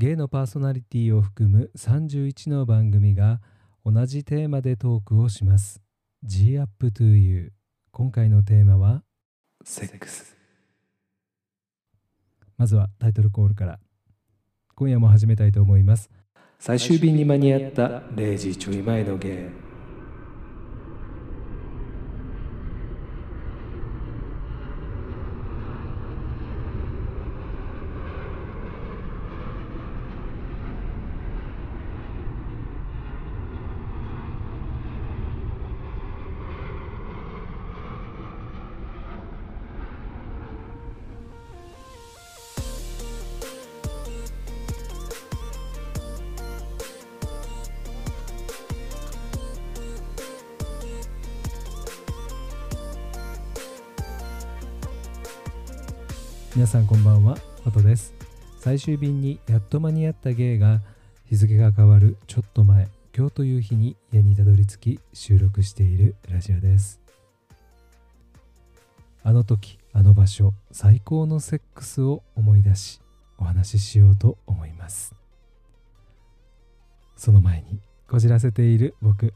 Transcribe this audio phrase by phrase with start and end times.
[0.00, 3.42] ゲイのパーソナリティを含む31の番組が
[3.84, 5.82] 同じテーマでトークをします。
[6.24, 7.52] G up to you
[7.92, 9.02] 今回のテーマは
[9.62, 10.38] セックス。
[12.56, 13.78] まずはタイトルコールから。
[14.74, 16.08] 今夜も始めたいと思います。
[16.58, 18.00] 最終便に間に合った。
[18.14, 19.69] 0時ちょい前のゲー
[56.60, 58.12] 皆さんこんばんはフォトです。
[58.58, 60.82] 最終便にやっと間に合った芸が
[61.24, 67.00] 日付が変わるちょっと前今日という日に家にたどり着き収録しているラジオです。
[69.22, 73.00] あの時あの場所最高のセックスを思い出し
[73.38, 75.14] お話ししようと思います。
[77.16, 79.32] その前にこじらせている僕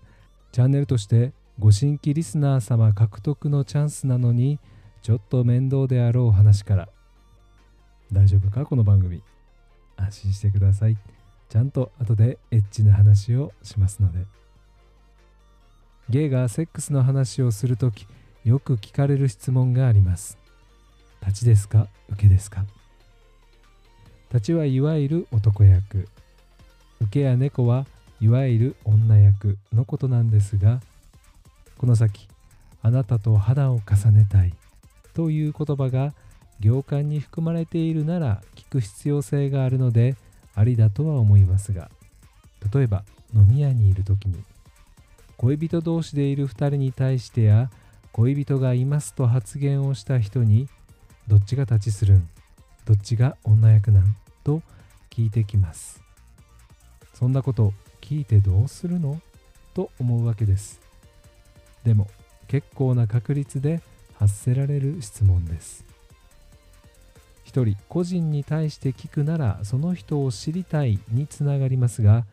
[0.52, 4.60] チャンネルとしてご新規リスナー様獲得のチャンスなのに
[5.00, 6.88] ちょっと面倒であろう話から
[8.12, 8.64] 大丈夫か？
[8.64, 9.22] この番組。
[9.96, 10.96] 安心してください。
[11.48, 14.24] ちゃんと後でエッチな話をしますので。
[16.10, 18.06] ゲイがセックスの話をするとき
[18.44, 20.38] よく聞かれる質問があります。
[21.26, 21.88] 立ちですか？
[22.10, 22.66] 受けですか？
[24.32, 26.08] 立ちはいわゆる男役。
[27.00, 27.86] 受けや猫は
[28.20, 30.80] いわゆる女役のことなんですが
[31.76, 32.28] この先
[32.80, 34.54] あなたと肌を重ねたい
[35.14, 36.14] という言葉が
[36.64, 40.16] 行間に含まれているなら聞く必要性があるので
[40.54, 41.90] ありだとは思いますが
[42.72, 44.42] 例えば飲み屋にいる時に
[45.36, 47.70] 恋人同士でいる2人に対してや
[48.12, 50.68] 恋人がいますと発言をした人に
[51.28, 52.28] どっちが立ちするん
[52.84, 54.62] どっちが女役なんと
[55.10, 56.02] 聞いてきます。
[57.14, 59.20] そんなこと聞いてどうするの？
[59.72, 60.80] と思うわけです。
[61.84, 62.08] でも
[62.46, 63.80] 結構な確率で
[64.14, 65.84] 発せられる質問です。
[67.54, 72.26] 一人個人に対して聞くならその人を知りたいにつながりますが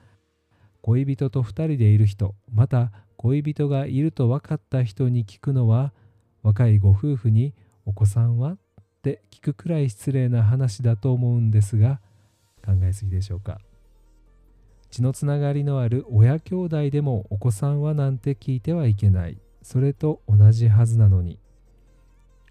[0.82, 5.94] 恋人と2人でいる人また恋人がいると分かった人に聞くのは
[6.42, 7.54] 若いご夫婦に
[7.86, 12.02] 「お子さんは?」って聞くくらい失礼な話だと思うんですが
[12.66, 13.62] 考えすぎでしょうか
[14.90, 21.38] 血のつながりのある親兄弟でもお子さんはなんて聞いてはいけないそれと同じはずなのに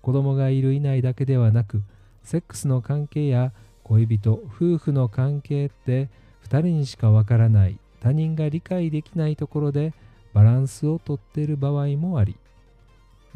[0.03, 1.83] 子供がいるいないだけではなく
[2.23, 3.53] セックスの関係や
[3.85, 6.09] 恋人夫婦の関係って
[6.45, 9.93] 2人にしかわからない他人が理解できないところで
[10.33, 12.37] バランスをとっている場合もあり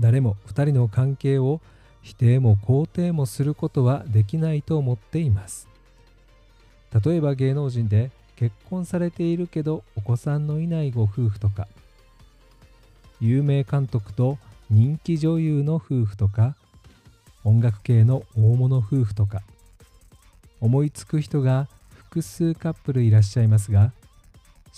[0.00, 1.60] 誰も2人の関係を
[2.02, 5.68] 否定も肯定もすることはできないと思っています。
[7.04, 11.66] 例えば芸能人で結婚されているけどお子さんのいないご夫婦とか
[13.20, 14.38] 有名監督と
[14.70, 16.56] 人気女優の夫婦とか
[17.44, 19.42] 音楽系の大物夫婦とか。
[20.64, 23.92] 思いつく人が複数カップルいらっしゃいますが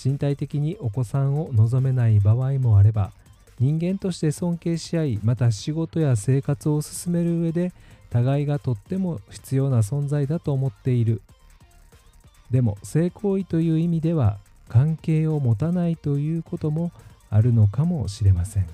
[0.03, 3.13] 身体的にお子さんを望めない場合もあれば
[3.61, 7.73] 人間として尊敬し合いまた仕事や生活を進める上で
[8.11, 11.23] 互いがとっても必要な存在だと思っている。
[12.51, 14.39] でも性行為という意味では
[14.69, 16.93] 関係を持たないということも
[17.31, 18.67] あるのかもしれません。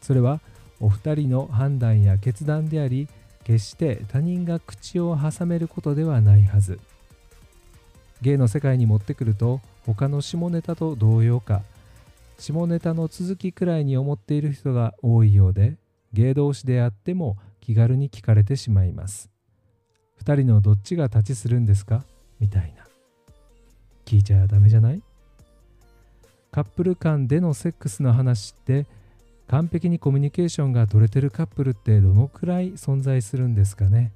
[0.00, 0.40] それは
[0.80, 3.08] お二人の判断や決断であり
[3.44, 6.80] 決して他人が口を挟めることではないはず。
[8.22, 11.62] 芸の世界に持ってくると他の下ネタと同様か。
[12.38, 15.76] 下ネタの続きくらいに思っている人が多いようで
[16.12, 19.30] 芸同士であっても気軽に聞かれてしまいます。
[20.24, 22.02] 2人のどっちが立ちするんですか？
[22.40, 22.84] みたいな。
[24.04, 25.02] 聞いちゃダメじゃない？
[26.50, 28.86] カップル間でのセックスの話って
[29.48, 34.12] 完璧にコミュニケーションが取れてるカップルってどのくらい存在するんですかね？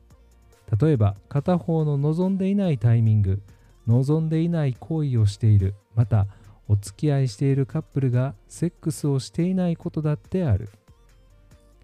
[0.81, 3.43] 例えば片方の望んでいないタイミング
[3.87, 6.27] 望んでいない行為をしているまた
[6.69, 10.69] お付き合いしているカップルがセックスをしていないことだってある。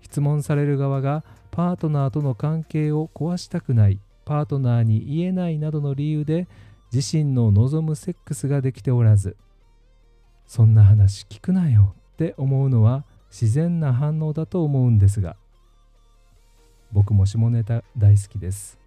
[0.03, 6.47] 質問される側がパートナーとの関係を壊したくないパートナーに言えないなどの理由で
[6.93, 9.37] 自身の望むセックスができておらず
[10.47, 13.05] そんな話聞くなよって思うのは
[13.35, 15.35] 自然な反応だと思うんですが
[16.93, 18.79] 僕も下ネタ大好きです。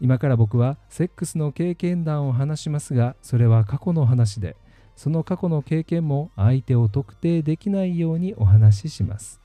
[0.00, 4.54] 今から僕はセックスの経験談を話しますがそれは過去の話で
[4.94, 9.40] その過去の経験も相手を特定できないようにお話しします。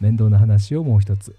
[0.00, 1.36] 面倒な話をもう一つ。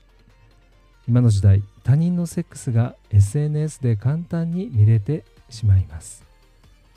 [1.05, 6.23] 今の時代他人のセックスが SNS で簡単に見れてしまいます。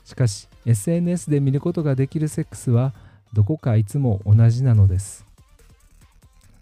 [0.05, 2.93] しかし SNS で見ることができるセックスは
[3.33, 5.25] どこかいつも同じなのです。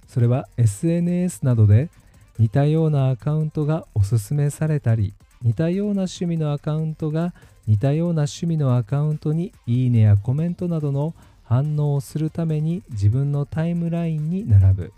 [0.08, 1.90] それは SNS などで
[2.38, 7.34] 似たようなアカウントがおすすめされたり似たような趣味のアカウントが
[7.68, 11.14] 似たような趣味のアカウントにいいねやコメントなどの
[11.44, 14.94] 反応をするために自分のタイムラインに並ぶ。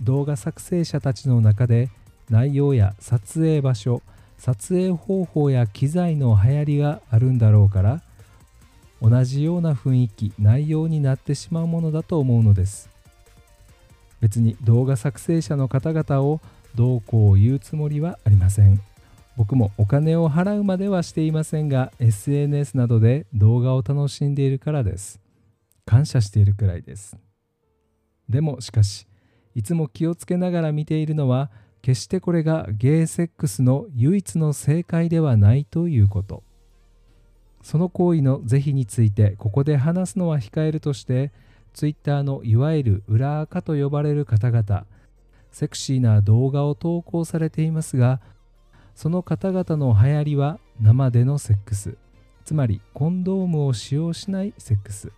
[0.00, 1.88] 動画作成者たちの中で
[2.28, 4.02] 内容や撮影場所
[4.36, 8.02] 撮影方法や機材の流行りがあるんだろうから
[9.02, 12.88] 同じような雰囲気内容になってしまうものだと思うのです。
[14.20, 16.40] 別に動画作成者の方々を
[16.76, 18.80] どうこう言うつもりはありません。
[19.36, 25.20] 僕もお金を払うまではしていませんが SNS などで動画を楽しんでいるからです。
[25.84, 27.16] 感謝しているくらいです。
[28.28, 29.08] でもしかし
[29.56, 31.50] いつも気をつけながら見ているのは
[31.82, 36.44] 決してこれがゲイセックスの唯一の正解ではないということ。
[37.62, 41.32] その行為の是非についてここで話すのは控えるとして
[41.74, 44.84] Twitter のいわゆる裏垢と呼ばれる方々
[45.50, 48.20] セクシーな動画を投稿されていますが
[48.94, 51.96] その方々の流行りは生でのセックス
[52.44, 55.12] つまりコンドームを使用しないセックス。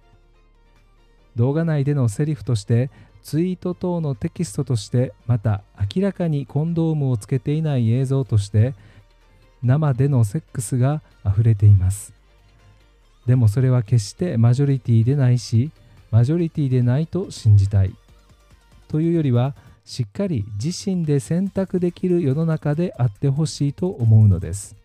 [1.37, 2.91] 動画内でのセリフとして
[3.23, 5.63] ツイート等のテキストとしてまた
[5.95, 8.75] 明らかにコンドームをつけていない映像として
[9.63, 12.13] 生でのセックスが溢れています。
[13.27, 15.71] でもそれは決してマジョリティでないし
[16.11, 17.95] マジョリティでないと信じたい。
[18.89, 19.55] というよりは
[19.85, 24.77] しっかり自身で選択できる世の中であってほしいと思うのです。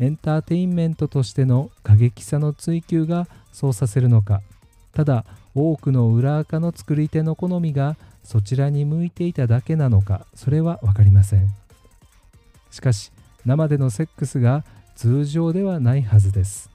[0.00, 4.40] エンターテインメントとしての過激さの追求がそうさせるのか。
[4.92, 5.24] ただ
[5.54, 10.26] 多くの裏垢の作り手の好みがそちらに向いていただけなのか。
[10.34, 11.48] それは分かりません。
[12.70, 13.12] しかし
[13.44, 14.64] 生でのセックスが
[14.96, 16.71] 通常ではないはずです。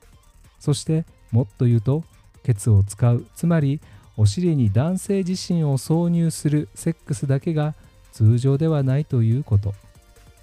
[0.60, 2.04] そしてもっと言うと
[2.44, 3.26] ケツを使う。
[3.36, 3.82] つまり
[4.16, 7.76] お尻に男性自身を挿入するセックスだけが
[8.12, 9.74] 通常ではないということ。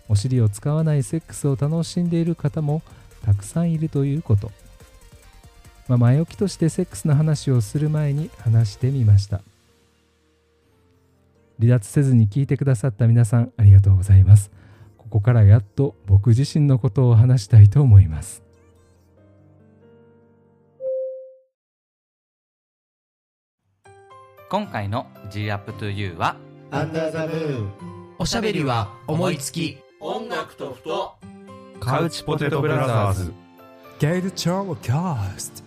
[0.08, 2.82] お尻を使わないセックスを楽しんでいる方も
[3.25, 4.52] たくさんいるということ。
[5.88, 9.43] まあ、前置きとしてセックスの話をする前に話してみました。
[11.58, 14.50] 離脱せずに聞いてくださった皆さんありがとうございます。
[14.99, 18.43] ここからやっと僕自身のことを話したいと思います。
[24.55, 26.37] 今回の G up to you は
[26.71, 27.73] アンダーザムーン。
[28.21, 29.79] おしゃべりは思いつき。
[29.99, 31.17] 音楽とふと。
[31.81, 33.35] カウチポテトブラザーズ。
[33.99, 35.65] Gay Charles Cast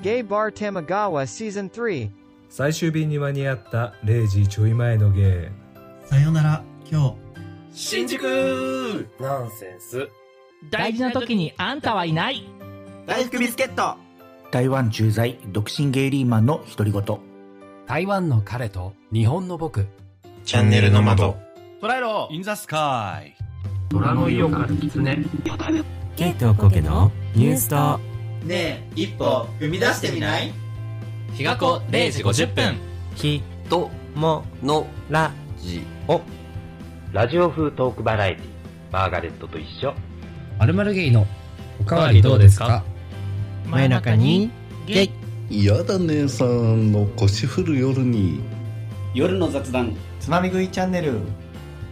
[0.00, 2.08] Gay Bar Tamagawa Season 3
[2.48, 5.50] 最終便に間に合った0時ちょい前のゲ
[6.04, 7.16] さよなら今
[7.72, 9.08] 新宿。
[9.18, 10.08] ナンセンス。
[10.70, 12.48] 大事な時にあんたはいない。
[13.06, 13.98] 大福ビスケット。
[14.52, 17.29] 台湾駐在独身ゲイリーマンの独り言
[17.90, 19.88] 台湾の彼と日本の僕。
[20.44, 21.36] チャンネルの窓。
[21.82, 22.28] 捉えろ。
[22.30, 23.34] インザスカイ。
[23.88, 25.16] 虎の色から狐。
[26.14, 27.98] ケイトコケのニュースと。
[28.44, 30.52] ねえ一歩踏み出してみない？
[31.32, 32.76] 日が子0時50分。
[33.16, 36.20] ひとものラジオ。
[37.10, 38.44] ラジオ風トークバラエティ
[38.92, 39.92] マーガレットと一緒。
[40.60, 41.26] まるまるゲイの
[41.80, 42.84] おかわりどうですか？
[43.66, 44.52] 真夜中に
[44.86, 45.10] ゲイ
[45.50, 48.40] 嫌だ姉さんの腰振る夜に。
[49.14, 49.96] 夜の雑談。
[50.20, 51.18] つまみ食いチャンネル。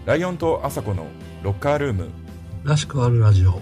[0.07, 1.09] ライオンとアサコの
[1.43, 2.09] ロッカールーム。
[2.63, 3.61] らしくあるラジオ。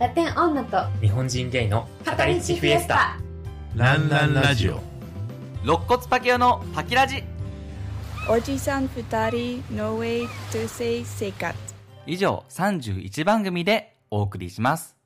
[0.00, 3.16] ラテン女と日本人ゲイの語り口フィエスタ。
[3.76, 4.80] ランランラジオ。
[5.62, 7.22] 肋骨パキオのパキラジ。
[8.28, 11.56] おじさん二人 No way to say 生活
[12.04, 14.97] 以上31番組でお送りします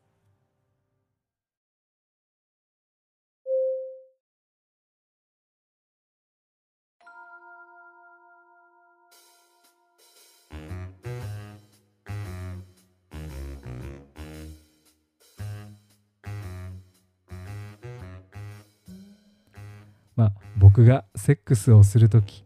[20.74, 22.44] 僕がセックスをするとき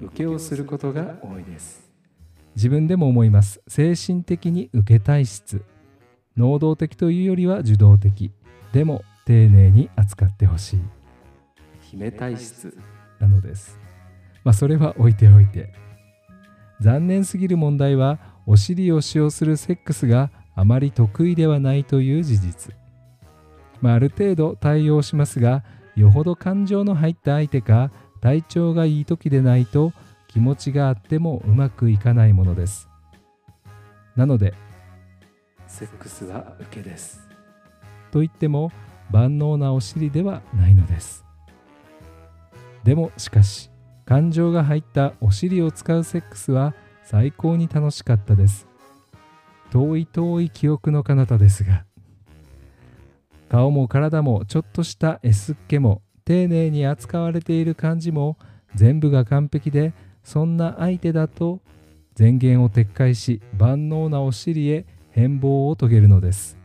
[0.00, 1.90] 受けをすることが多いです。
[2.54, 3.60] 自分でも思います。
[3.66, 5.64] 精神的に受け体質。
[6.36, 8.30] 能動的というよりは受動的。
[8.72, 10.80] でも丁寧に扱ってほしい。
[11.80, 12.78] 姫体質。
[13.18, 13.76] なのです。
[14.44, 15.74] まあそれは置いておいて。
[16.80, 22.72] 残念すぎる問題はお尻を使用するセックスがあまり得意ではないという事実、
[23.80, 25.64] まあ、ある程度対応しますが
[25.96, 29.92] よほど感情の入った相手か体調がいい時でないと
[30.28, 32.88] 気持ちがあってもうまくいかないものです。
[34.14, 34.54] なので
[35.66, 37.26] セックスは受けです。
[38.10, 38.72] と言っても
[39.10, 41.24] 万能なお尻ではないのです。
[42.84, 43.70] でもしかし
[44.04, 46.74] 感情が入ったお尻を使うセックスは
[47.04, 48.66] 最高に楽しかったです。
[49.70, 51.84] 遠い遠い記憶の彼方ですが
[53.48, 58.36] 顔も体もちょっとした S っ気も丁寧に扱われている感じも
[58.74, 59.92] 全部が完璧で
[60.24, 61.60] そんな相手だと
[62.18, 66.58] 前言を撤回し万能なお尻へ変貌を遂げるのです。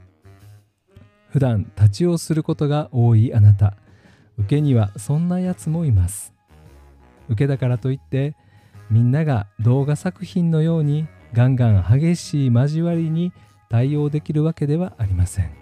[1.30, 3.76] 普段立ちをすることが多いあなた。
[4.38, 6.34] 受けにはそんなやつもいます。
[7.30, 8.36] 受けだからといって
[8.90, 13.32] みんなが動画作品のようにガンガン激しい交わりに
[13.70, 15.61] 対応できるわけではありません。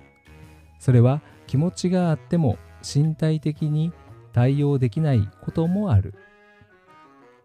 [0.80, 3.92] それは気持ちがあっても身体的に
[4.34, 6.16] 対応できないこともある。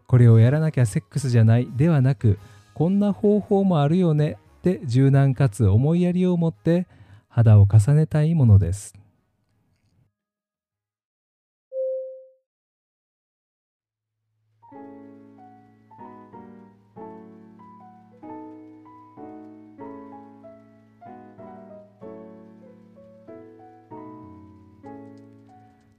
[0.07, 1.69] これをやらなきゃセックスじゃない。
[1.75, 2.39] ではなく
[2.73, 4.39] こんな方法もあるよね。
[4.59, 6.87] って柔軟かつ思いやりを持って
[7.29, 8.95] 肌を重ねたいものです。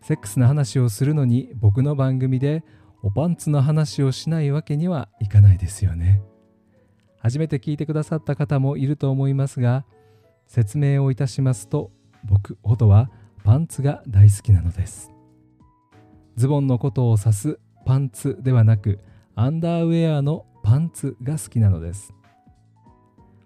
[0.05, 2.63] セックスの話をするのに僕の番組で
[3.01, 6.21] おパンツの話をしないわけにはいかないですよね。
[7.17, 9.83] 初めて聞いてくださった方もいると思いますが
[10.45, 11.89] 説明をいたしますと
[12.24, 13.09] 僕ほどは
[13.43, 15.12] パンツが大好きなのです。
[16.35, 19.00] ズボンのことを指すパンツではなく
[19.33, 22.13] アンダーウェアのパンツが好きなのです。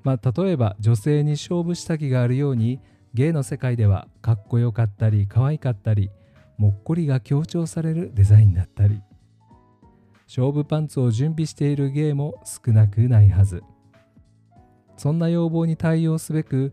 [0.04, 2.82] まあ、例えば女性に勝負下着があるように
[3.14, 6.12] 芸の世界ではかっこよかったり可愛かったり
[6.60, 9.02] もっこりが強調されるデザインだったり
[10.28, 13.64] 勝負パンツを準備している芸も少なくないはず。
[14.96, 16.72] そんな要望に対応すべく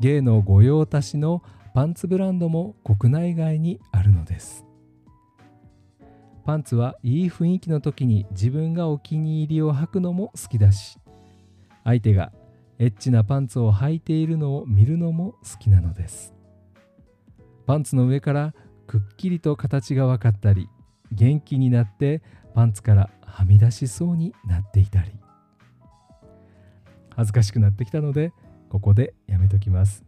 [0.00, 4.64] 芸の御用達のパンツブランドも国内外にあるのです。
[6.44, 10.98] パンツはいい雰囲気の時に自分がお気に入りを履くのも好きだし
[11.84, 12.32] 相手が
[12.78, 16.34] エッチなパンツを履いているのを見るのも好きなのです。
[17.66, 18.54] パンツの上から
[18.90, 20.68] くっきりと形が分かったり
[21.12, 22.22] 元気になって
[22.54, 25.12] パンツからはみ出しそうになっていたり。
[27.14, 28.32] 恥ずかしくなってきたので
[28.68, 30.04] ここでやめときます。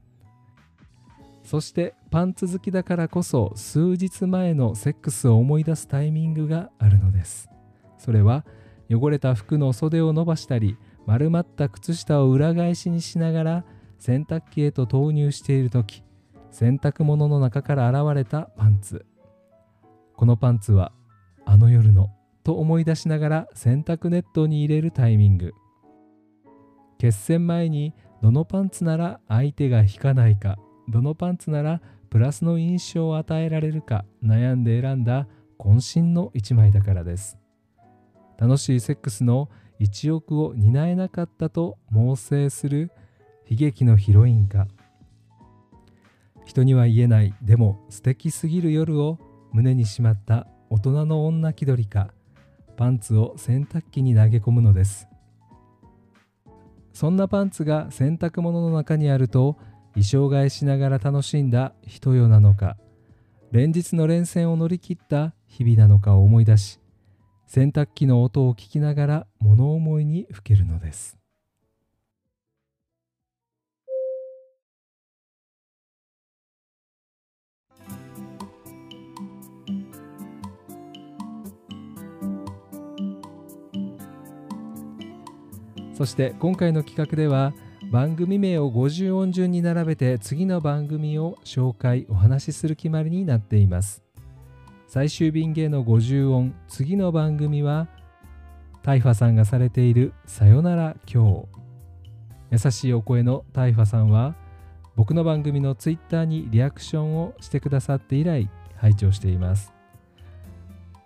[1.45, 7.49] そしてパンツ好きだからこそ数日前のセックスを思い出すタイミングがあるのです。
[7.99, 8.45] それは
[8.91, 13.65] 汚れた服の袖を伸ばしたり丸まった靴下を裏返しにしながら
[14.01, 16.03] 洗濯機へと投入している時。
[16.53, 19.07] 洗濯物の中から現れたパンツ。
[20.15, 20.93] このパンツは
[21.47, 22.11] あの夜の
[22.45, 25.55] と思い出しながら洗濯ネットに入れるタイミング。
[26.99, 31.81] 決戦前にどのパンツなら相手が引かないかどのパンツなら
[32.11, 35.27] プラスの印象を与えられるか悩んで選んだ
[35.59, 37.39] 渾身の一枚だからです。
[38.39, 42.91] 楽しいセックスの一億を担えなかったと猛省する
[43.49, 44.69] 悲劇のヒロインか。
[46.45, 47.35] 人には言えない。
[47.43, 49.19] でも素敵すぎる夜を
[49.53, 52.13] 胸にしまった大人の女気取りか
[52.77, 55.09] パンツを洗濯機に投げ込むのです。
[56.93, 59.57] そんなパンツが洗濯物の中にあると
[59.95, 62.77] 衣装替えしながら楽しんだ人よなのか
[63.51, 66.81] 連日の連戦を乗り切った日々なのかを思い出し
[67.47, 71.22] 洗濯機の音を聞きながら物思いにふけるのです。
[86.03, 87.55] そして今回の企画では
[87.93, 94.03] 番組名を50音順に並べて次の番組を紹介お話しする決まりになっています。
[94.89, 97.87] 最終便芸の50音次の番組は
[98.83, 101.47] タイファさんがされている「さよなら今日」
[102.51, 104.35] 優しいお声のタイファさんは
[104.97, 109.82] 僕の番組のツイッターにリアクションをしてくださって以来拝聴しています。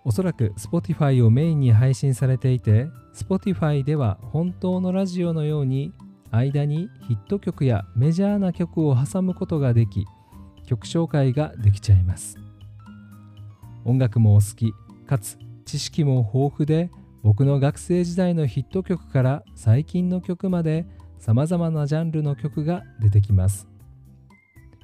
[0.07, 5.91] おそらく Spotify をメインに配信されていて Spotify では本当のラジオのように
[6.31, 10.05] 間にヒット曲やメジャーな曲を挟むことができ
[10.65, 12.37] 曲紹介ができちゃいます。
[13.83, 14.73] 音楽もお好き
[15.05, 16.89] かつ知識も豊富で
[17.21, 20.85] 僕の学生時代のヒット曲から最近の曲まで
[21.19, 23.67] 様々なジャンルの曲が出てきます。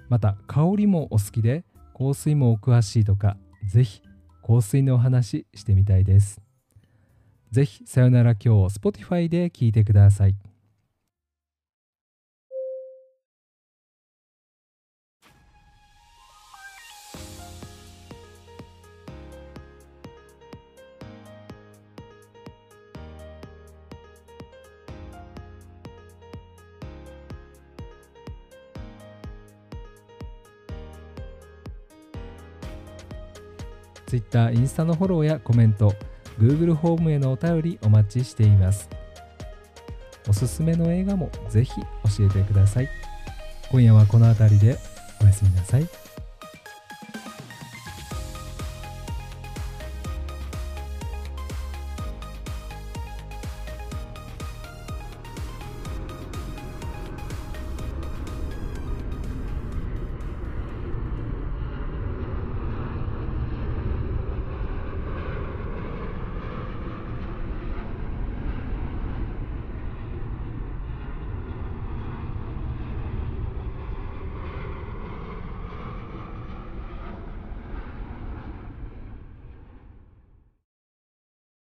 [0.09, 1.63] また香りもお好きで
[1.97, 4.01] 香水もお詳しいとかぜひ
[4.45, 6.41] 香水のお話してみたいです。
[7.51, 10.35] ぜひさよなら今日 Spotify で聞いてください。
[34.13, 35.91] Twitter、インスタのフォローやコメント、
[36.39, 38.87] Google ホームへのお便りお待ちしています。
[40.27, 42.89] おすすめの映画もぜひ教えてください。
[43.71, 44.77] 今夜はこの辺りで
[45.19, 46.02] おやすみなさい。